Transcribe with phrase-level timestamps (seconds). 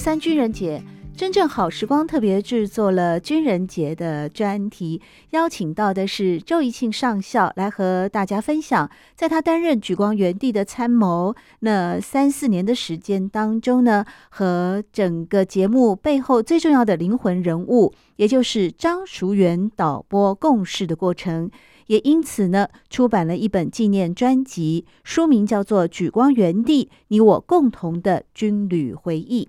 [0.00, 0.82] 三军人节。
[1.14, 21.50] 真正好时光特别制作了军人节的专题，邀请到的是周怡庆上校来和大家分享，在他担任莒光园地的参谋那三四年的时间当中呢，和整个节目背后最重要的灵魂人物，也就是张淑媛导播共事的过程，
[21.88, 29.44] 也因此呢，出版了一本纪念专辑，书名叫做《莒光园地：你我共同的军旅回忆》。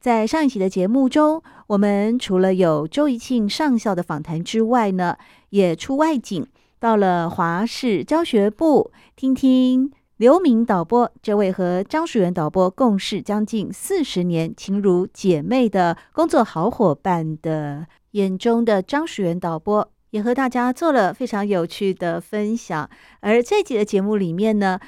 [0.00, 5.16] 在上一期的节目中，我们除了有周怡庆上校的访谈之外呢，
[5.50, 6.46] 也出外景
[6.78, 22.88] 到了华视教学部，听听刘明导播这位和张淑媛导播共事将近四十年、情如姐妹的工作好伙伴的眼中的张淑媛导播，也和大家做了非常有趣的分享。
[23.18, 24.78] 而这集的节目里面呢，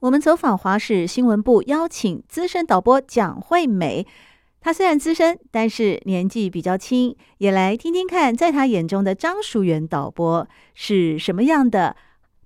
[0.00, 4.06] 我们走访华视新闻部，邀请资深导播蒋惠美。
[4.62, 11.96] 他虽然资深，但是年纪比较轻，也来听听看，在他眼中的张淑媛导播是什么样的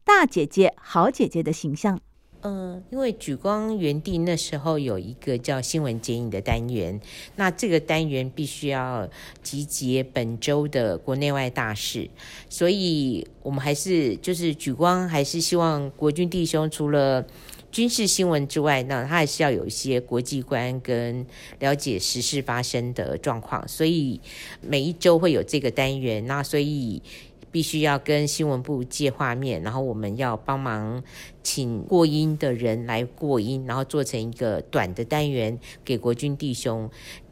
[0.05, 2.01] 大姐姐、好姐姐的形象。
[2.43, 7.01] 嗯、因为举光园地那时候有一个叫新闻剪影的单元，
[7.35, 9.09] 那这个单元必须要
[9.43, 12.09] 集结本周的国内外大事，
[12.49, 17.27] 所以我们还是就是举光还是希望国军弟兄除了。
[17.75, 21.27] 军事新闻之外，那他还是要有一些国际观跟
[21.59, 24.21] 了解时事发生的状况，所以
[24.61, 26.25] 每一周会有这个单元。
[26.29, 27.03] 那所以
[27.51, 31.03] 必须要跟新闻部借画面，然后我们要帮忙
[31.43, 36.89] 请过音的人来过音，然后做成一个短的单元给国军弟兄。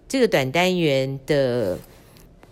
[0.09, 1.79] 这个短单元的。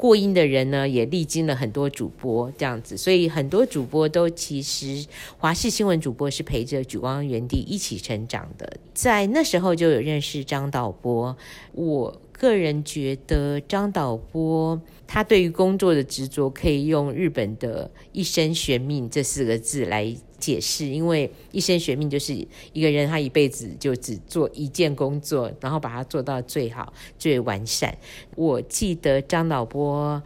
[0.01, 5.05] 过音的人呢，也历经了很多主播这样子，所以很多主播都其实
[5.37, 11.37] 华视新闻主播是陪着举光原地一起成长的，在那时候就有认识张导播。
[11.73, 20.17] 我个人觉得张导播他对于工作的执着，可以用日本的一生悬命这四个字来。
[20.41, 22.35] 解释，因为一生学命就是
[22.73, 27.97] 一个人，他一辈子就只做一件工作，然后把它做到最好、最完善。
[28.35, 30.21] 我记得张导播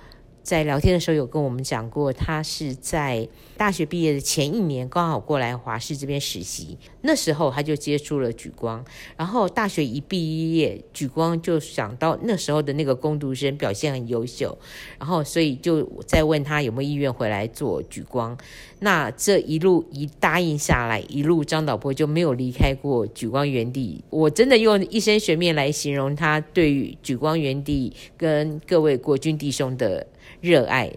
[0.44, 3.28] 在聊天的时候有跟我们讲过，他是在。
[3.56, 8.84] 大学毕业的前一年，刚好过来华视这边实习，那时候他就接触了莒光。
[9.16, 14.58] 然后大学一毕业，莒光就想到那时候的那个工读生表现很优秀，
[14.98, 18.36] 然后所以就再问他有没有意愿回来做莒光。
[18.80, 24.02] 那这一路一答应下来，一路张导播就没有离开过莒光园地。
[24.10, 30.04] 我真的用一生悬命来形容他对于莒光园地跟各位国军弟兄的
[30.40, 30.90] 热爱。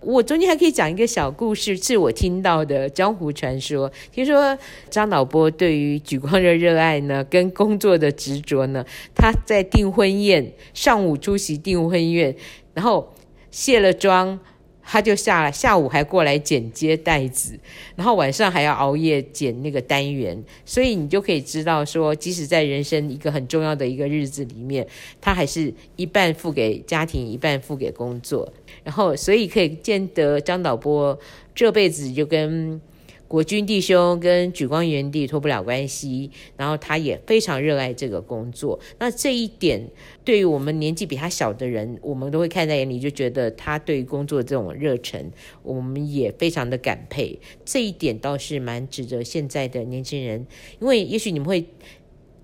[0.00, 3.90] 我中间还可以讲一个小故事，是我听到的江湖传说。
[4.10, 4.58] 听说
[4.90, 8.84] 张导播对于举光的热爱呢，跟工作的执着呢，
[9.14, 12.34] 他在订婚宴上午出席订婚宴，
[12.74, 13.14] 然后
[13.50, 14.40] 卸了妆。
[14.82, 17.58] 他就下来，下午还过来剪接带子，
[17.96, 24.86] 然后晚上还要熬夜剪那个单元，所以你就可以知道说，即使在人生一个很重要的一个日子里面，
[25.20, 28.52] 他还是一半付给家庭，一半付给工作，
[28.84, 31.18] 然后所以可以见得张导播
[31.54, 32.80] 这辈子就跟。
[33.32, 38.78] 国军弟兄跟莒光园地脱不了关系，然后他也非常热爱这个工作。
[38.98, 39.88] 那这一点
[40.22, 45.30] 对于我们年纪比他小的人，我们都会看在眼里，就觉得他对于工作这种热忱，
[45.62, 47.40] 我们也非常的感佩。
[47.64, 50.46] 这一点倒是蛮值得现在的年轻人，
[50.78, 51.64] 因为也许你们会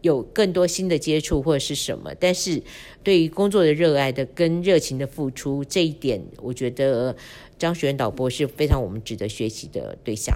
[0.01, 2.63] 有更多新的接触或者是什么，但是
[3.03, 7.15] 对于工作的热爱的跟热情的付出，这一点我觉得
[7.59, 10.35] 张淑媛导播是非常我们值得学习的对象。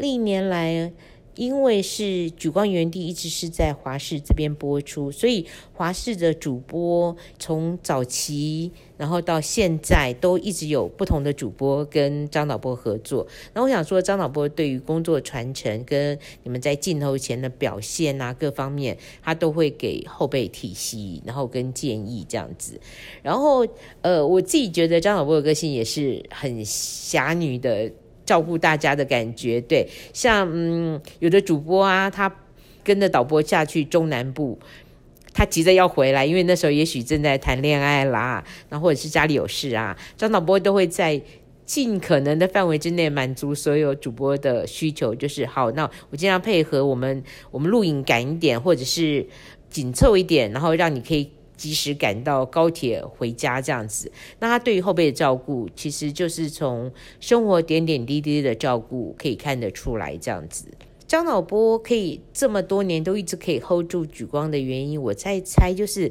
[0.00, 0.92] 历年来，
[1.36, 13.26] 因为是举光园地一直是在华视这边播出，所以华视的主播从早期，然后到现在都一直有不同的主播跟张导播合作。
[13.54, 22.78] 那我想说，张导播对于工作传承跟你们在镜头前的表现啊，各方面他都会给后辈体系，然后跟建议这样子。
[23.22, 23.66] 然后
[24.02, 27.90] 呃，我自己觉得张导播的个性也是很侠女的。
[28.30, 29.60] 照顾大家的感觉。
[29.60, 32.32] 对，像嗯，有的主播啊，他
[32.84, 34.56] 跟着导播下去中南部，
[35.34, 41.20] 他急着要回来，因为那时候也许正在谈恋爱啦，然或者是家里有事啊，张导播都会在
[41.66, 49.26] 尽可能的范围之内满足所有主播的需求，就是好，那我尽量配合我们，我们录影赶一点，或者是
[49.68, 51.32] 紧凑一点，然后让你可以。
[51.60, 56.90] 及时赶到高铁回家这样子，那他对于后辈的照顾，其实就是从
[57.20, 60.64] 生活点点滴滴的照顾可以看得出来这样子。
[61.06, 66.10] 张导波可以这么多年都一直可以 hold 住举光的原因，我在猜就是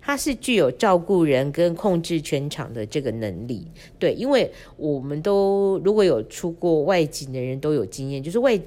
[0.00, 3.68] 他是具有照顾人跟控制全场的这个能力。
[3.96, 8.58] 对，因为我们都如果有出过外景的人都有经验，就是外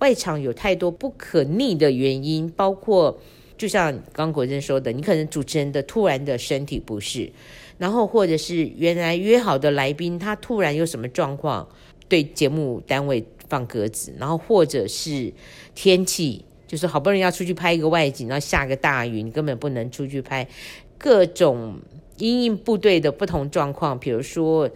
[0.00, 3.16] 外场有太多不可逆的原因，包括。
[3.58, 7.30] 就像刚国珍说的，你可能主持人的突然的身体不适，
[7.76, 11.68] 然后或者是原来约好的来宾他突然有什么状况，
[12.08, 15.32] 对节目单位放鸽子，然后或者是
[15.74, 20.48] 天气，就是好不容易要出去拍一个外景，然后下个大雨，你根本不能出去拍，
[20.96, 21.80] 各种
[22.16, 24.70] 因应部队的不同状况，比如说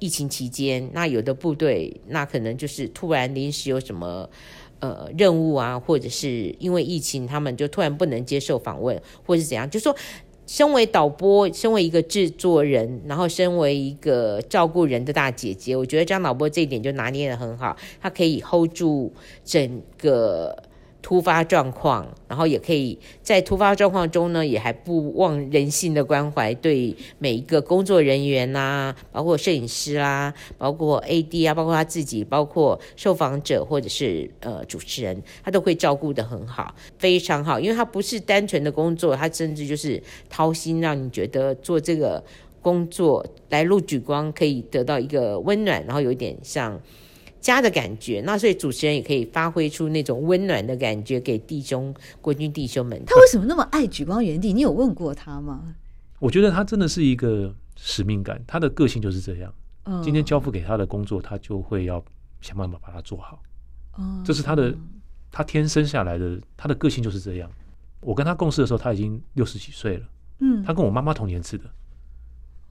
[0.00, 4.28] 疫情期间，那有的部队那可能就是突然临时有什么。
[4.84, 9.68] 呃，任务啊，或者是因为疫情，他们就突然不能接受访问，或是怎样？
[9.70, 9.96] 就说，
[10.46, 20.63] 身为导播，身为一个制作人，然后身为一个照顾人的大姐姐，我觉得张导播这一点就拿捏的很好，他可以 hold 住整个。
[21.04, 42.24] 突发状况，然后也可以在突发状况中呢，也还不忘人性的关怀，对每一个工作人员呐、啊，包括摄影师啦、啊，包括 AD 啊，包括他自己，包括受访者或者是呃主持人，他都会照顾得很好，非常好，因为他不是单纯的工作，他甚至就是掏心，让你觉得做这个
[42.62, 46.80] 工作来录莒光可以得到一个温暖，然后有一点像。
[47.44, 53.00] 家的感觉，那所以主持人也可以发挥出那种温暖的感觉给弟兄国军弟兄们。
[53.04, 54.50] 他为什么那么爱举光原地？
[54.50, 55.74] 你有问过他吗？
[56.18, 59.52] 我觉得他真的是一个使命感，他的个性就是这样。
[59.84, 62.02] 嗯，今天交付给他的工作，他就会要
[62.40, 63.42] 想办法把它做好。
[63.98, 64.74] 嗯，这是他的，
[65.30, 67.50] 他天生下来的，他的个性就是这样。
[68.00, 70.06] 我跟他共事的时候，他已经六十几岁了。
[70.38, 71.64] 嗯，他跟我妈妈同年次的。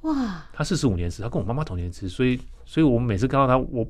[0.02, 3.88] 哇，他四十五年次，他跟我妈妈同年次，所以，所以我们每次看到他，我。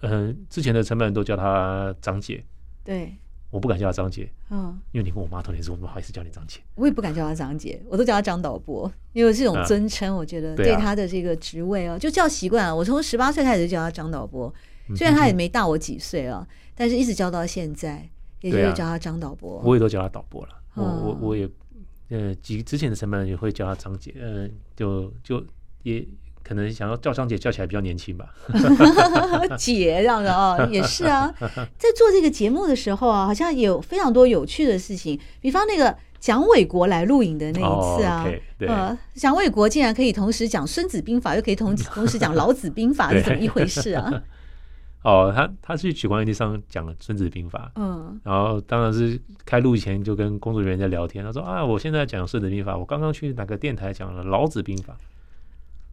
[0.00, 2.42] 嗯，之前的承办人都叫他张姐，
[2.82, 3.14] 对，
[3.50, 6.60] 我不敢叫他张姐，嗯，因为你跟我妈同年是，我不好意思叫你张姐。
[6.74, 12.74] 我也不敢叫他张姐，我都叫他张导播，因为这种尊称，我觉得对他的这个职位哦，就叫习惯了。
[12.74, 14.52] 我从十八岁开始就叫他张导播，
[14.96, 18.08] 虽然他也没大我几岁啊，但是一直叫到现在，
[18.40, 19.60] 也就是叫他张导播。
[19.64, 21.46] 我也都叫他导播了，我我我也，
[22.08, 25.44] 呃，几之前的承办人也会叫他张姐，嗯，就就
[25.82, 26.06] 也。
[26.50, 28.26] 可能想要叫张姐叫起来比较年轻吧，
[29.56, 31.32] 姐这样的啊，也是啊。
[31.78, 37.62] 在做这个节目的时候啊，好像有非常多有趣的事情，比方那个蒋纬国来录影的那一
[37.98, 38.28] 次啊，
[38.66, 44.10] 呃，蒋纬国竟然可以同时讲《孙子兵法》，又可以同同时讲《老子兵法》，是怎么一回事啊？
[45.04, 54.94] 哦，他他去莒光园地上讲了《孙子兵法》，嗯，然后当然是开录前就跟工作人员在聊天，他说啊，我现在讲《孙子兵法》，我刚刚去哪个电台讲了《老子兵法》。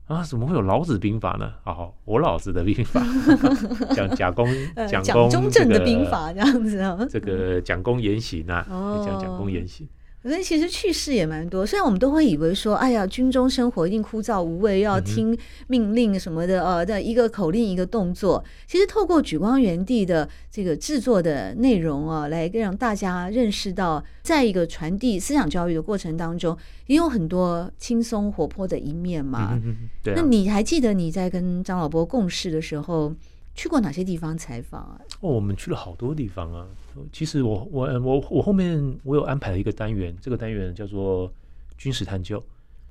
[0.08, 1.52] 啊，怎么会有老子兵法呢？
[1.66, 3.02] 哦，我老子的兵法，
[3.94, 4.48] 讲蒋公，
[4.88, 8.66] 蒋公中正的兵法这样子啊，这个蒋公言行啊，
[9.06, 9.88] 讲蒋公言行。
[10.28, 18.44] 所以其实趣事也蛮多，虽然我们都会以为说，哎呀，军中生活一定枯燥无味，要听命令什么的，呃，的一个口令一个动作。
[18.68, 26.58] 其实透过举光原地的这个制作的内容啊，来让大家认识到，在一个传递思想教育的过程当中，
[26.88, 29.58] 也有很多轻松活泼的一面嘛。
[30.04, 30.20] 对啊。
[30.20, 33.14] 那你还记得你在跟张老伯共事的时候，
[33.56, 35.00] 去过哪些地方采访啊？
[35.22, 36.68] 哦，我们去了好多地方啊。
[37.12, 41.32] 其实我我我我后面我有安排了一个单元，这个单元叫做
[41.78, 42.44] 军事探究。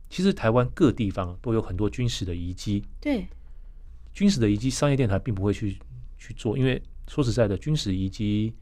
[0.09, 2.85] 其实台湾各地方都有很多军事的遗迹。
[3.01, 3.27] 对，
[4.13, 5.79] 军事的遗迹，商业电台并不会去
[6.17, 8.55] 去做，因为说实在的，军事遗迹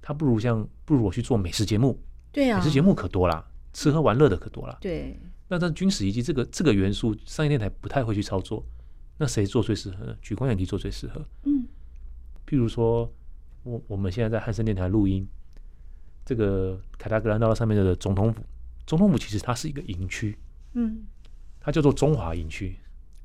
[0.00, 2.00] 它不如像不如我去做美食节目。
[2.32, 4.78] 对啊，美食节目可多啦，吃喝玩乐的可多啦。
[4.80, 8.64] 对，那但军事遗迹这个这个元素，商业电台不太会去操作。
[9.18, 10.16] 那谁做最适合呢？
[10.22, 11.24] 举光园地做最适合。
[11.44, 11.66] 嗯，
[12.46, 13.12] 譬如说。
[13.66, 15.26] 我我们现在在汉森电台录音，
[16.24, 18.40] 这个凯达格兰大道上面的总统府，
[18.86, 20.38] 总统府其实它是一个营区，
[20.74, 21.04] 嗯，
[21.58, 22.76] 它叫做中华营区。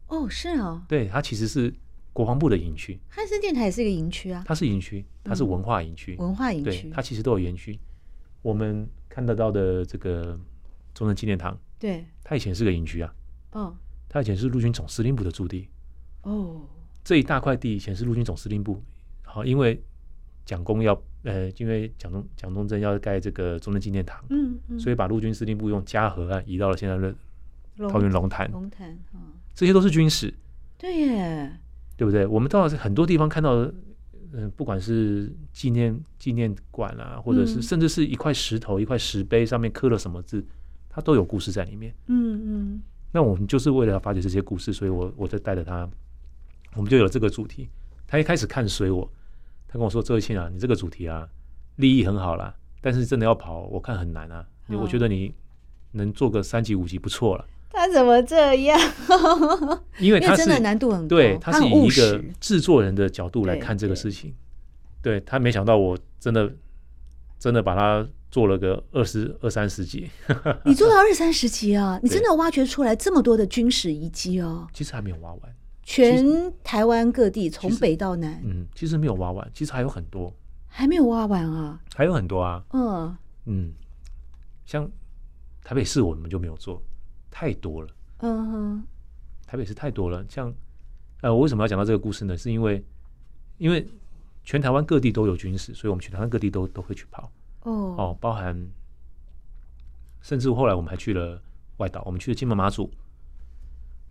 [0.08, 1.72] 哦，是哦，对，它其实是
[2.12, 3.00] 国防部的营区。
[3.08, 7.80] 汉森电台也是一个营区啊，它是营区，它是文化营区，文化营区，它其实都有园区。
[8.42, 10.38] 我们看得到的这个
[10.96, 13.14] 中正纪念堂，对，它以前是个营区啊，
[13.52, 13.78] 哦，
[14.10, 15.70] 它以前是陆军总司令部的驻地，
[16.24, 16.62] 哦，
[17.04, 18.84] 这一大块地以前是陆军总司令部，
[19.22, 19.80] 好，因为
[20.46, 27.14] 蒋公要呃，因为蒋中蒋中正要盖这个中正纪念堂，嗯嗯，所以把陆军司令部用嘉禾案移到了现在的
[27.88, 30.34] 桃园龙潭，龙潭啊，这些都是军史，
[30.78, 31.52] 对耶，
[31.96, 32.26] 对不对？
[32.26, 33.74] 我们到很多地方看到，嗯、
[34.34, 40.44] 呃，不管是纪念纪念馆啊，或者是甚至是一块石头、一块石碑上面刻了什么字，
[40.90, 42.82] 它都有故事在里面，嗯嗯。
[43.12, 45.88] 那我们就是为了要发掘这些故事，所以我我就带着他，
[46.76, 47.70] 我们就有这个主题。
[48.08, 49.08] 他一开始看随我。
[49.72, 51.26] 他跟我说：“周一庆啊，你这个主题啊，
[51.78, 54.46] 立意很好啦，但是真的要跑，我看很难啊。
[54.68, 55.34] 哦、我觉得你
[55.94, 58.78] 能做个三级五级不错了。”他怎么这样？
[59.98, 61.08] 因为他真的难度很高。
[61.08, 64.36] 对，他是以一个制作人的角度来看这个事情。
[65.02, 66.54] 对，他没想到我真的
[67.40, 70.10] 真的把他做了个二十二三十集。
[70.66, 71.98] 你做到二三十集啊？
[72.04, 74.68] 你真的挖掘出来这么多的军事遗迹哦？
[74.74, 75.42] 其实还没有挖完。
[75.84, 80.34] 全台湾各地，从北到南，嗯，其实没有挖完，其实还有很多，
[80.68, 83.18] 还没有挖完啊，还有很多啊，嗯。
[83.46, 83.74] 嗯，
[84.66, 84.90] 像
[85.64, 86.82] 台北市我们就没有做，
[87.32, 88.84] 太多了，嗯哼，
[89.48, 90.54] 台北市太多了，像
[91.22, 92.38] 呃，我为什么要讲到这个故事呢？
[92.38, 92.86] 是因为
[93.58, 93.88] 因为
[94.44, 97.32] 全台湾各地都有军事，所以我们全台湾各地都都会去跑，
[97.64, 97.96] 哦。
[97.98, 98.56] 哦，包含
[100.22, 101.42] 甚至后来我们还去了
[101.78, 102.92] 外岛，我们去了金门马祖。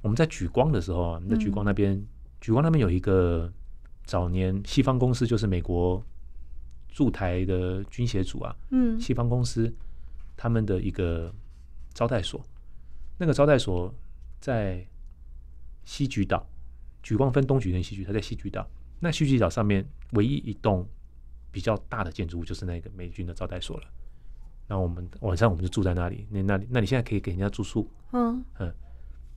[0.02, 2.06] 我们在举光的时候啊，我们在举光那边，嗯、
[2.40, 3.52] 莒光那边有一个
[4.04, 6.02] 早年西方公司，就是美国
[6.88, 9.72] 驻台的军协组啊，嗯，西方公司
[10.36, 11.32] 他们的一个
[11.92, 12.42] 招待所，
[13.18, 13.94] 那个招待所
[14.40, 14.86] 在
[15.84, 16.46] 西莒岛，
[17.02, 18.66] 举光分东莒跟西莒，它在西莒岛。
[19.00, 20.86] 那西莒岛上面唯一一栋
[21.50, 23.84] 比较大的建筑物就是那个美军的招待所了。
[24.66, 28.72] 那我们晚上我们就住在那里，那那里那你现在可以给人家住宿，嗯嗯。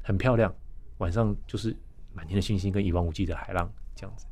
[0.04, 0.54] 很漂亮，
[1.00, 1.76] 晚上就是
[2.14, 4.28] 满天的星星跟一望无际的海浪这样子。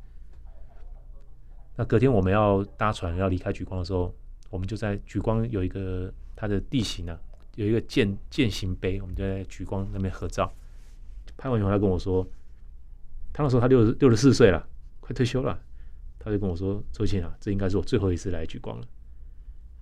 [1.74, 4.14] 那隔天我们要搭船要离开莒光的时候，
[4.50, 7.18] 我们就在莒光有一个它的地形呢、啊，
[7.56, 10.52] 有一个舰舰行碑，我们就在莒光那边合照。
[11.36, 12.24] 拍完以后，他跟我说，
[13.32, 14.68] 他那时候他六十六十四岁了，
[15.00, 15.58] 快退休了，
[16.18, 18.86] 他就跟我说：“周庆啊，这应该是我最后一次来莒光了。”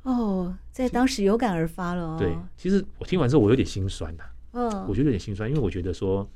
[0.05, 2.17] 哦，在当时有感而发了、哦。
[2.19, 4.33] 对，其实我听完之后，我有点心酸呐、啊。
[4.53, 6.29] 嗯，我觉得有点心酸，因为我觉得说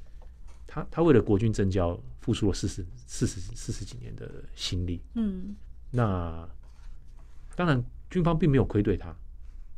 [0.66, 5.54] 他他为了国军政教付出了四十四十四十几年的心力，嗯，
[5.90, 6.48] 那
[7.56, 9.14] 当然军方并没有亏对他，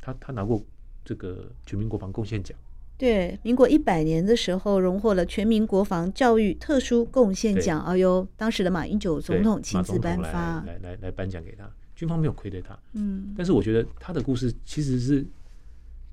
[0.00, 0.62] 他他拿过
[1.05, 2.57] 这个全民国防贡献奖，
[2.99, 15.26] 对，民国一百年的时候荣获了全民国防教育特殊贡献奖，而由当时的马英九总统亲自颁发，来来来颁奖给他，军方没有亏对他，嗯，但是我觉得他的故事其实是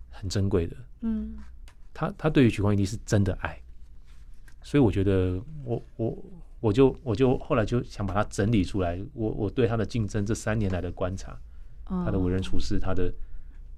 [0.10, 1.34] 很珍贵的，嗯。
[1.94, 3.62] 他他对于莒光营地是真的爱，
[4.64, 6.18] 所以我觉得我我
[6.60, 9.00] 我就我就后来就想把它整理出来。
[9.14, 11.38] 我我对他的竞争这三年来的观察，
[11.86, 13.14] 他的为人处事，他的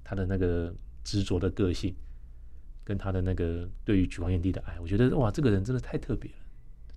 [0.02, 1.94] 他的那个执着的个性，
[2.84, 6.36] 跟他的那个对于举光营地的爱，我觉得哇，这个人真的太特别了，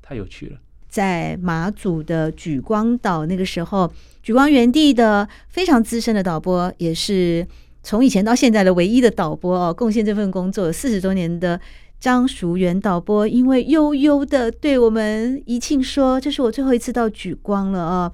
[0.02, 0.58] 太有趣了。
[0.88, 3.92] 在马祖的举光岛那个时候，
[4.24, 7.46] 举光原地的非常资深的导播也是。
[7.82, 11.60] 从以前到现在的唯一的导播哦，贡献这份工作四十多年的
[12.00, 18.12] 张淑媛导播，因为悠悠的对我们怡庆说：“这是我最后一次到莒光了啊！”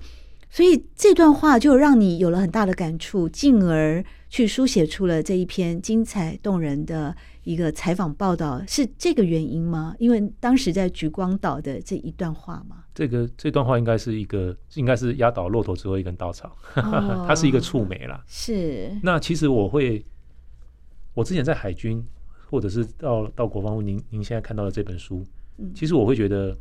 [0.50, 4.04] 所以这段话就让你有了很大的感触，进而
[4.36, 7.16] 去书写出了这一篇精彩动人的
[7.46, 9.96] 一个采访报道，是这个原因吗？
[9.98, 12.84] 因为当时在莒光岛的这一段话吗？
[12.94, 18.22] 这个这段话应该是一个，应该是压倒骆驼最后一根稻草，哦、 它是一个触媒啦。
[18.28, 18.92] 是。
[19.02, 20.06] 那其实我会，
[21.14, 22.06] 我之前在海军，
[22.50, 25.26] 或者是到到国防部，您您现在看到的这本书，
[25.60, 26.54] 嗯、其实我会觉得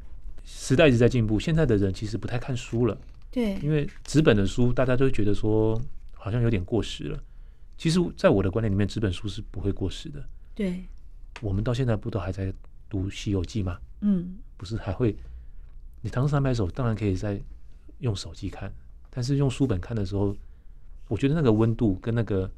[0.44, 2.96] 时代一直在进步，现在的人其实不太看书了。
[3.32, 3.56] 对。
[3.56, 5.76] 因为纸本的书，大家都会觉得说
[6.12, 7.18] 好像有点过时了。
[7.76, 10.24] 其实，在我的观念里面，纸本书是不会过时的。
[10.54, 10.84] 对。
[11.40, 12.52] 我们到现在不都还在
[12.88, 13.78] 读《西游记》吗？
[14.00, 14.36] 嗯。
[14.56, 15.16] 不是还会。
[16.00, 17.40] 你唐诗三百首当然可以在
[17.98, 18.72] 用手机看，
[19.10, 20.36] 但是用书本看的时候，
[21.08, 22.50] 我觉得那个温度跟那个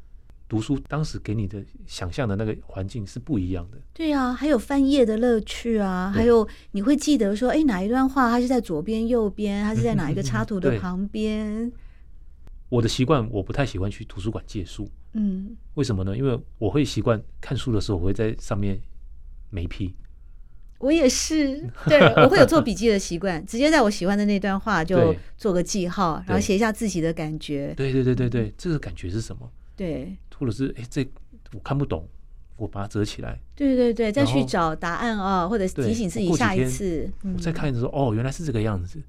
[0.49, 3.79] 读书当时给你的想象的那个环境是不一样的。
[3.95, 11.73] 对啊，还有翻页的乐趣啊，还有你会记得说，哎，哪一段话它是在左边、右边，它是在哪一个插图的 旁边？
[12.69, 14.89] 我的习惯，我不太喜欢去图书馆借书。
[15.13, 16.17] 嗯，为什么呢？
[16.17, 18.81] 因为我会习惯看书的时候，我会在上面
[19.51, 19.95] 眉批。
[20.79, 27.73] 我也是， 对，我会有做笔记的习惯，直接在我喜欢的那段话就做个记号，然后写一下自己的感觉。
[27.77, 29.51] 对对对对对，这个感觉是什么？
[29.75, 31.03] 对，或者是哎，这
[31.55, 32.07] 我看不懂，
[32.57, 33.41] 我把它折起来。
[33.55, 37.11] 对对对，再去找答案啊，或者提醒自己下一次。
[37.23, 39.01] 我再看的时候，哦，原来是这个样子。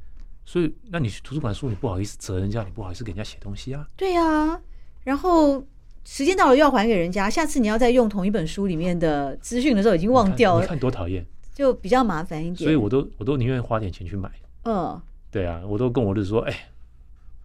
[0.49, 3.85] 所以，那你去图书馆书，你不好意思折人家，你不好意思给人家写东西啊。
[3.97, 4.57] 对啊，
[5.03, 5.61] 然后
[6.05, 10.61] 时间到了又要还给人家，下次你要再用同一本书里面的资讯的时候，已经忘掉了。
[10.61, 12.55] 你看多讨厌，就比较麻烦一点。
[12.55, 14.31] 所以我都我都宁愿花点钱去买。
[14.63, 16.69] 嗯，对啊，我都跟我儿子说，哎，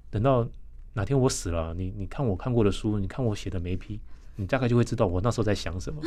[0.08, 0.48] 等到
[0.92, 3.98] 哪天我死了，你你看我看过的书，你看我写的每一批。
[4.36, 6.00] 你大概就会知道我那时候在想什么。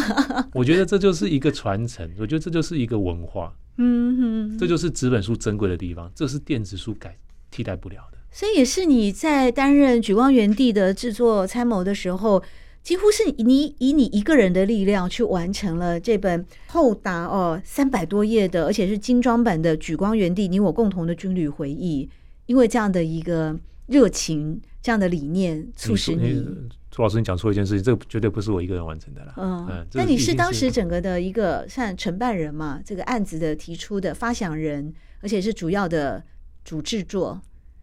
[0.54, 3.54] 我觉得这就是一个传承，我觉得这就是一个文化。
[3.78, 4.16] 嗯
[4.50, 7.16] 哼，这就是纸本书珍贵的地方，这是电子书改
[7.50, 8.18] 替代不了的。
[8.32, 12.42] 所以也是你在担任举光园地的制作参谋的时候，
[12.82, 22.06] 几乎是你以你一个人的力量去完成了这本厚达哦三百多页的，而且是精装版的《举光园地你我共同的军旅回忆》。
[22.46, 26.42] 因为这样的一个热情，这样的理念，促使你。
[26.96, 29.34] 朱老师，你讲错一件事情，这个绝对不是我一个人完成的啦。
[29.36, 32.80] 嗯，那、嗯、你是当时整个的一个像承办人嘛？
[32.82, 36.24] 这个案子的提出的发想人，而且是主要的
[36.64, 37.38] 主制作。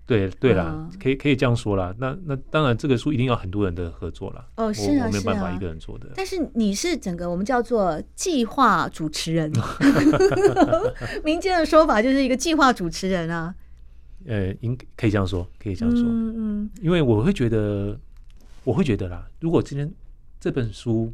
[0.08, 1.94] 对对啦，嗯、可以可以这样说啦。
[2.00, 4.48] 那那当然，这个书一定要很多人的合作啦。
[4.56, 6.08] 哦，是啊，我没有办法一个人做的。
[6.16, 9.52] 但是你是整个我们叫做计划主持人，
[11.24, 13.54] 民间的说法就是一个计划主持人啊。
[14.26, 16.04] 呃，应可以这样说，可以这样说。
[16.04, 17.96] 嗯嗯，因为我会觉得。
[18.64, 19.92] 我会觉得啦，如果今天
[20.40, 21.14] 这本书，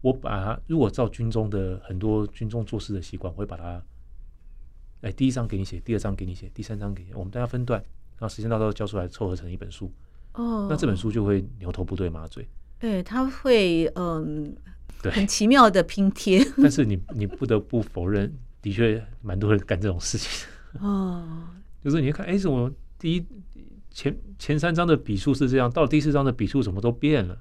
[0.00, 3.82] 我把它如果照军中的很多军中做事的习惯，我会把它，
[5.02, 7.80] 哎，第一章给你写，第二章给你写，第三章给你，我们大家分段，
[8.18, 9.92] 然后时间到时候交出来，凑合成一本书。
[10.34, 12.48] 哦，那这本书就会牛头不对马嘴。
[12.78, 14.56] 对，它会嗯，
[15.02, 16.44] 对，很奇妙的拼贴。
[16.58, 20.48] 但是你你不得不否认，的确蛮多人干这种事情。
[20.80, 21.48] 哦，
[21.84, 23.26] 就是你看，哎，怎么第一？
[23.92, 27.38] 前前三章的笔数是这样，到第四章的笔数怎么都变了？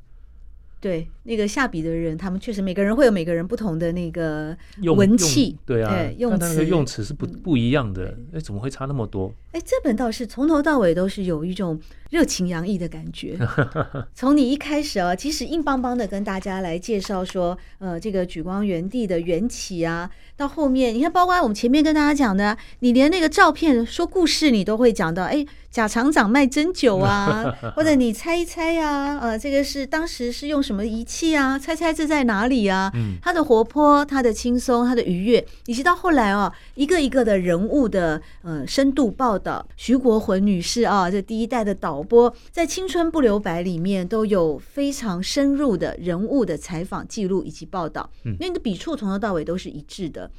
[0.82, 4.58] 对，那个下笔的人，他们确实每个人会有每个人不同的那个
[4.96, 8.18] 文气，对啊，对用词用词是不不一样的。
[8.32, 9.30] 哎，怎么会差那么多？
[9.52, 11.78] 哎，这本倒是从头到尾都是有一种
[12.12, 13.38] 热情洋溢的感觉。
[14.16, 25.46] 从你一开始啊，其实硬邦邦的跟大家来介绍说，呃，这个举光原地的缘起啊，到后面你看，包括我们前面跟大家讲的，你连那个照片说故事你都会讲到，哎。
[25.72, 31.60] 贾厂长卖针灸啊， 或者你猜一猜呀、啊，呃，这个是当时是用什么仪器啊？
[31.60, 32.92] 猜猜这在哪里啊？
[32.96, 50.32] 嗯，他的活泼，他的轻松，他的愉悦，以及到后来哦，一个一个的人物的呃深度报道，徐国魂女士啊，这第一代的导播，在《青春不留白》里面都有非常深入的人物的采访记录以及报道，嗯，那个笔触从头到尾都是一致的，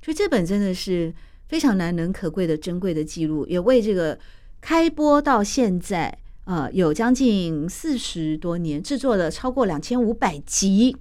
[0.00, 1.12] 所以这本真的是
[1.48, 4.16] 非常难能可贵的珍贵的记录，也为这个。
[4.66, 10.96] 开播到现在，呃，有将近四十多年，制作了超过两千五百集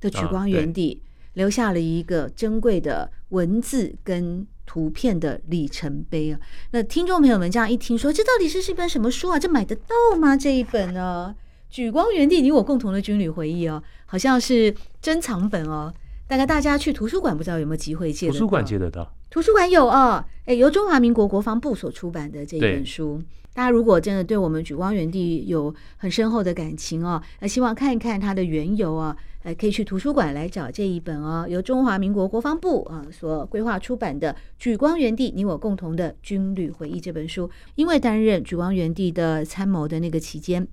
[0.00, 1.02] 的《莒光园地》，
[1.34, 6.40] 留下了一个珍贵的文字跟图片的里程碑啊！
[6.70, 9.38] 那听众朋友们这样一听说，这到底是是一本什么书啊？
[9.38, 10.34] 这买得到吗？
[10.34, 11.36] 这一本呢，
[11.74, 15.92] 《举光园地你我共同的军旅回忆》哦，好像是珍藏本哦。
[16.30, 18.28] 大概大家去图书馆，不知道有没有机会借？
[18.28, 19.12] 图书馆借得到。
[19.30, 23.20] 图书馆有哦，哎，由中华民国国防部所出版的这一本书，
[23.52, 40.68] 大家如果真的对我们举光园地有很深厚的感情哦，那希望看一看它的缘由啊，呃，可以去图书馆来找这一本哦，由中华民国国防部啊所规划出版的《举光园地你我共同的军旅回忆》这本书，因为担任举光园地的参谋的那个期间。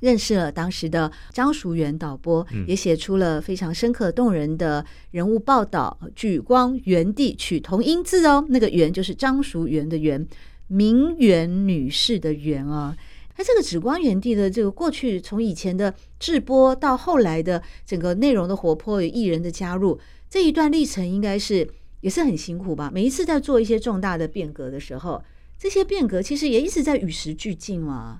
[0.00, 5.98] 认识了当时的张淑媛导播，也写出了非常深刻动人的人物报道。
[6.14, 10.26] 莒光原地取同音字哦，那个“园”就是张淑媛的“媛”，
[10.68, 12.96] 名媛女士的“媛”啊。
[13.36, 21.68] 那这个紫光园地的这个过去，从以前的制播到后来的整个内容的活泼与艺人的加入，这一段历程应该是
[22.00, 22.90] 也是很辛苦吧？
[22.92, 25.22] 每一次在做一些重大的变革的时候，
[25.56, 28.18] 这些变革其实也一直在与时俱进嘛。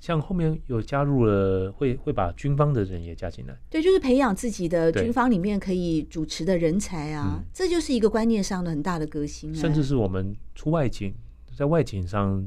[0.00, 9.54] 像后面有加入了，会会把军方的人也加进来，对，就是培养自己的军方里面可以主持的人才啊，嗯、这就是一个观念上的很大的革新、啊。
[9.54, 11.14] 甚至是我们出外景，
[11.54, 12.42] 在外景上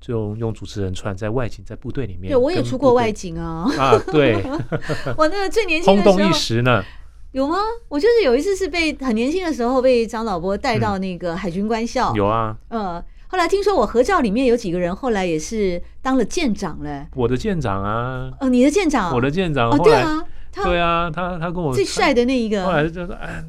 [0.00, 4.42] 就用主持人串，在外景在部队里面，对，我也出过外景啊，啊，对，
[5.16, 6.82] 我那个最年轻的时候，轰动一时呢，
[7.30, 7.58] 有吗？
[7.88, 13.04] 我就是有一次是被很年轻的时候被张导播带到那个海军官校，嗯、有啊，嗯。
[13.30, 17.06] 后来听说我合照里面有几个人，后来也是当了舰长了。
[17.14, 23.44] 我的舰长啊，哦，你的舰长，我的舰长，哦，对啊，对啊，他他跟我最帅的那一个，后来就说，哎，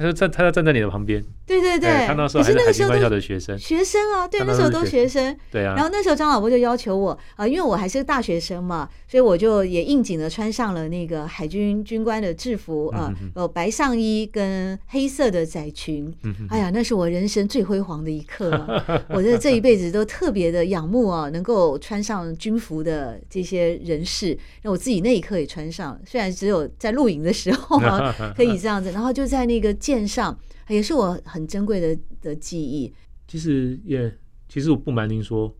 [0.00, 1.22] 他就站，他就站在你的旁边。
[1.46, 5.36] 对对对，他那时候还是海军官校的学生，学生啊，对，那时候都学生。
[5.50, 5.74] 对啊。
[5.74, 16.10] 然后那时候张老伯就要求我啊，因为我还是个大学生嘛，所以我就也应景的穿上了那个海军军官的制服啊，有白上衣跟黑色的窄裙。
[16.48, 18.50] 哎呀，那是我人生最辉煌的一刻，
[19.10, 24.38] 我的这一辈子都特别的仰慕啊，能够穿上军服的这些人士。
[24.62, 30.38] 那我自己那一刻也穿上，虽然只有在露营的时候啊 可以这样子，然后就在那个舰上。
[30.68, 32.94] 也是我很珍贵的的记忆。
[33.26, 34.16] 其实也，
[34.48, 35.52] 其实我不瞒您说，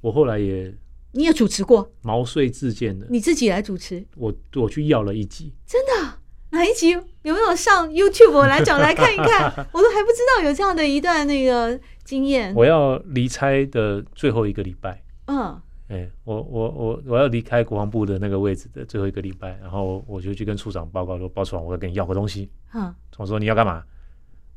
[0.00, 0.74] 我后来也，
[1.12, 4.02] 你也主持过毛遂自荐的，你自己来主持。
[4.16, 6.14] 我我去要了一集，真的？
[6.52, 6.92] 哪一集？
[6.92, 8.32] 有没有上 YouTube？
[8.32, 12.54] 我来找来看一看， 我都还不知道有这样的一段那个经验。
[12.54, 22.50] 我要离差的最后一个礼拜，嗯，哎、欸，我我我我要离开国防部的那个位置的最后一个礼拜，然后我就去跟处长报告说，报处长，我要跟你要个东西。
[22.74, 23.82] 嗯，我说你要干嘛？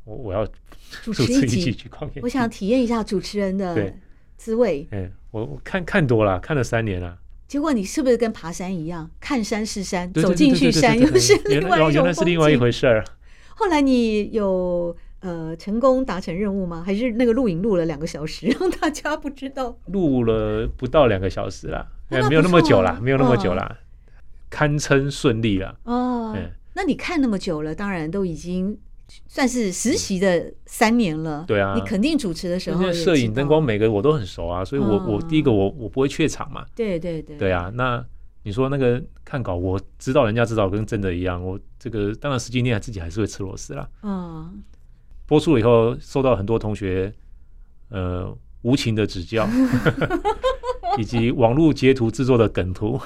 [0.04, 0.44] 我我要
[1.02, 1.76] 主持 一集，
[2.22, 3.92] 我想体验一下主持人的
[4.36, 4.88] 滋味。
[5.30, 7.16] 我我看看多了，看了三年了。
[7.46, 11.92] 结果你是不是跟爬山一样，看山是山，走进去山又是另外一种？
[11.92, 13.04] 原来是另外一回事儿。
[13.54, 16.82] 后来你有呃成功达成任务吗？
[16.84, 19.76] 还是那个录影录了两个小时， 让大家不知道？
[19.86, 23.78] 录了不到两个小时啦，没有那么久啦，没有那么久啦，
[24.50, 25.78] 堪称顺利了。
[25.84, 26.36] 哦，
[26.74, 28.78] 那你看那么久了，当然都已经。
[29.26, 37.72] 算是实习的三年了，对啊，你肯定主持的时候，摄影、灯光每个我都很熟啊，所以我我第一个我我不会怯场嘛，对对对，对啊。
[37.74, 38.00] 那
[38.44, 43.88] 你说那个看稿，我知道人家知道跟真的一样，我这个当然实际念自己还是会吃螺丝啦。
[44.04, 44.62] 嗯，
[45.30, 47.12] 播出了以后，受到很多同学
[47.90, 49.48] 呃无情的指教，
[50.98, 53.00] 以及网络截图制作的梗图。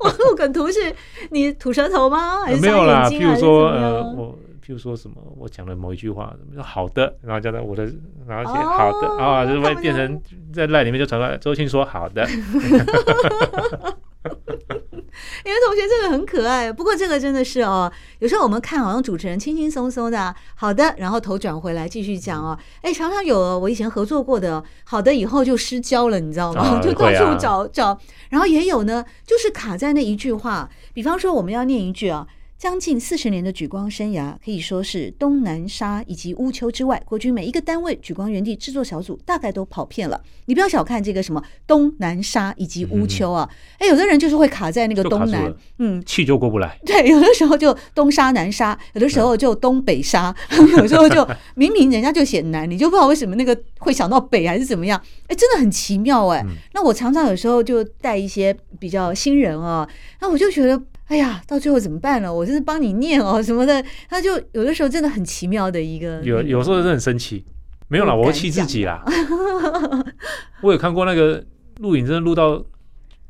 [0.00, 0.94] 网络梗图是
[1.30, 2.42] 你吐舌头吗？
[2.44, 4.38] 还是没有啦，譬如说呃我。
[4.62, 7.90] 譬如说什么我讲了某一句话，说好的，然后叫他我的，
[8.28, 10.22] 然后写好的啊，就会变成
[10.52, 11.36] 在赖里面就传出来。
[11.38, 12.24] 周庆说好的，
[15.44, 16.72] 因为同学这个很可爱。
[16.72, 22.58] 不过这个真的是哦，有时候我们看好像主持人轻轻松松的，好的，然后头转回来继续讲哦。
[22.82, 26.80] 哎，常常有我以前合作过的，好的以后就失焦了，你知道吗？
[26.82, 27.98] 就到处找找，
[28.30, 30.68] 然后也有呢，就是卡在那一句话。
[30.92, 32.26] 比方说我们要念一句啊。
[32.60, 40.20] 将近四十年的举光生涯，可以说是东南沙以及乌丘之外，国军每一个单位举光原地制作小组大概都跑遍了。
[40.44, 46.78] 你不要小看这个什么东南沙以及乌丘啊，哎、嗯，有的人就是会卡在那个东南，嗯，气就过不来。
[46.84, 55.02] 对，有的时候就东沙南沙，有的时候就东北沙，嗯、 有时候就明明人家就写南，你就不知道为什么那个会想到北还是怎么样？
[55.28, 56.42] 哎，真的很奇妙哎。
[56.44, 59.88] 嗯、那我常常有时候就带一些比较新人啊，
[60.20, 60.78] 那我就觉得。
[61.10, 62.32] 哎呀，到最后怎么办呢？
[62.32, 66.22] 我就是帮你念哦什么的，他就有的时候真的很奇妙的一个。
[66.22, 67.44] 有有时候真的很生气，
[67.88, 69.04] 没有啦，我会气自己啦。
[70.62, 71.44] 我有看过那个
[71.78, 72.64] 录影，真的录到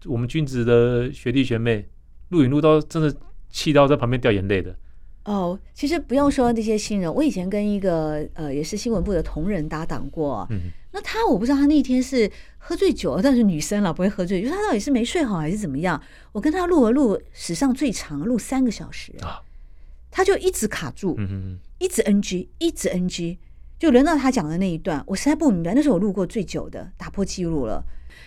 [0.04, 1.88] 我们君子的学弟学妹
[2.28, 3.12] 录影录到真的
[3.48, 4.76] 气到在旁边掉眼泪的。
[5.24, 10.46] 哦，其实不用说那些新人，我以前跟一个呃也是新闻部的同仁搭档过。
[10.50, 10.70] 嗯。
[10.92, 16.02] 那他我不知道他那天是喝醉酒了，但是女生了不会喝醉，就是他到底是没睡好还是怎么样？
[16.32, 19.42] 我跟他录了录史上最长，录三个小时啊，
[20.10, 21.16] 他就一直卡住，
[21.78, 23.38] 一直 NG，一直 NG，
[23.78, 27.84] 就轮到他讲的那一段，我实在不明白，那是我录过最久的，打破记录了。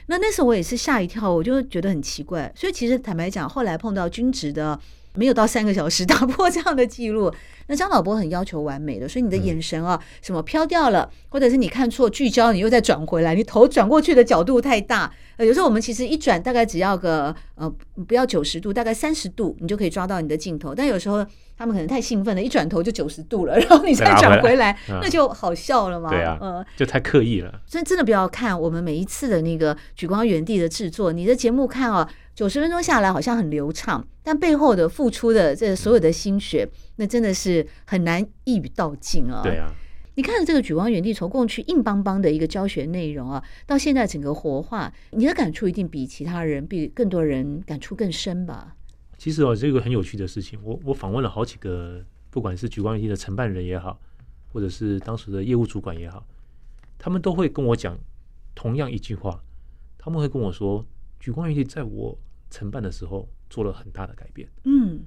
[0.07, 2.51] 那那时候我也是吓一跳，我就觉得很奇怪。
[2.55, 4.79] 所以其实坦白讲，后来碰到均值的。
[5.15, 7.31] 没有到三个小时 打破这样的记录，
[7.67, 15.13] 那张老伯很要求完美的，所以你的眼神啊，什么飘掉了，或者是你看错聚焦，你又再转回来，你头转过去的角度太大。
[15.37, 17.71] 呃，有时候我们其实一转大概只要个呃
[18.07, 20.73] 不要九十度，大概三十度，你就可以抓到你的镜头。
[20.73, 21.23] 但有时候
[21.57, 26.09] 他们可能太兴奋了，一转头就九十度了， 然后你再转回来，那就好笑了嘛。
[26.09, 27.61] 对啊，嗯，就太刻意了。
[27.65, 32.07] 所以真的不要看我们每一次的那个举光原地的制作，你的节目看哦。
[32.35, 39.41] 九十分钟下来好像很流畅，但背后的付出的这所有的心血，那真的是很难一语道尽啊。
[39.43, 39.71] 对啊，
[40.15, 48.73] 你看这个举光原地从过去硬邦邦的一个教学内容啊，到现在整个活化，你的感触一定比其他人、比更多人感触更深吧？
[49.23, 53.97] 其实哦，这个很有趣的事情，我我访问了好几个，不管是举光园地的承办人也好，
[54.49, 56.27] 或者是当时的业务主管也好，
[56.97, 57.97] 他们都会跟我讲
[58.53, 59.41] 同样一句话，
[59.97, 60.85] 他们会跟我说。
[61.21, 64.45] 举光园地在我承办的时候做了很大的改变。
[64.65, 65.05] 嗯，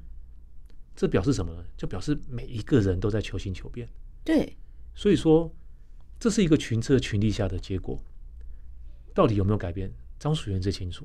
[0.95, 1.63] 这表示什么呢？
[1.77, 3.87] 就表示每一个人都在求新求变。
[4.25, 4.57] 对，
[4.95, 5.55] 所以说
[6.19, 8.03] 这是一个群策群力下的结果。
[9.13, 9.93] 到底有没有改变？
[10.19, 11.05] 张淑元最清楚。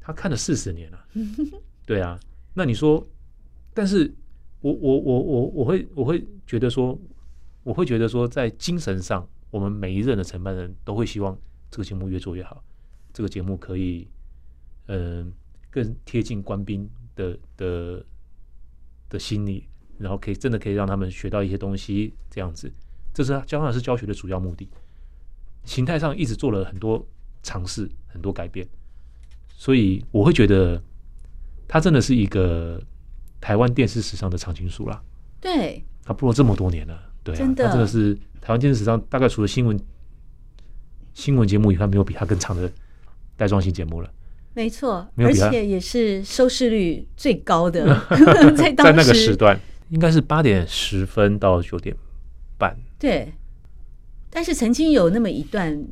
[0.00, 1.06] 他看了四十年了。
[1.86, 2.20] 对啊，
[2.52, 3.06] 那你说，
[3.72, 4.12] 但是
[4.60, 6.98] 我我我我我会我会觉得说，
[7.62, 11.38] 我会觉得说，在精神上，我们每一任的承办人都会希望
[11.70, 12.62] 这个节目越做越好，
[13.12, 14.08] 这个节目可以
[14.88, 15.32] 嗯、
[15.70, 18.04] 更贴近官兵的的
[19.08, 19.66] 的心理，
[19.98, 22.72] 然后可以真的可以让他们学到一些东西，这样子，
[23.14, 24.68] 这是当然是教学的主要目的。
[25.64, 27.04] 形态上一直做了很多
[27.42, 28.66] 尝试，很多改变，
[29.48, 30.80] 所以我会觉得
[31.68, 32.80] 它真的是一个
[33.40, 35.02] 台湾电视史上的常青树啦。
[35.40, 39.78] 对，它播了这么多年了，对啊，真的，它真的是台湾电视史上大概除了新闻
[41.14, 42.70] 新闻节目以外，没有比它更长的
[43.36, 44.10] 带状性节目了。
[44.54, 47.84] 没错，而且也是收视率最高的，
[48.56, 51.94] 在在那个时段，应该是八点十分到九点
[52.56, 52.76] 半。
[52.98, 53.32] 对。
[54.28, 55.82] 但是曾经有那么一段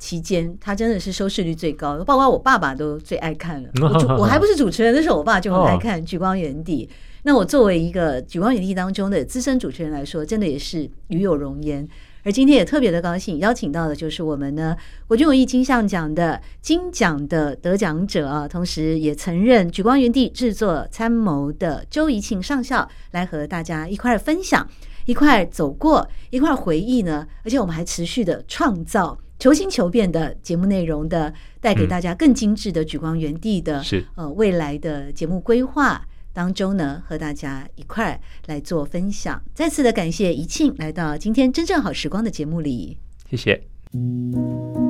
[0.00, 3.68] 期间，他真的是收视率最高，包括我爸爸都最爱看了。
[3.80, 6.86] 我我还不是主持人，那时候我爸就很爱看《举光原地》。
[7.22, 11.86] 那我作为一个《举光原地》当中的资深主持人来说，真的也是与有荣焉。
[12.22, 24.66] 而今天也特别的高兴，邀请到的就是我们呢国军文艺金像奖的金奖的得奖者啊，同时也曾任《举光原地》制作参谋的周怡庆上校，来和大家一块儿分享。
[25.06, 39.42] 一块走过，一块回忆呢，而且我们还持续的创造求新求变的节目内容的，带给大家更精致的举光原地的，是呃未来的节目规划当中呢，和大家一块来做分享。
[39.54, 42.98] 再次的感谢怡庆来到今天真正好时光的节目里，
[43.28, 44.89] 谢谢。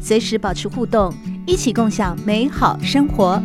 [0.00, 1.12] 随时保持互动，
[1.46, 3.42] 一起共享美好生活。